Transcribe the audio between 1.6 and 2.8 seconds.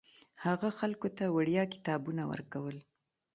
کتابونه ورکول.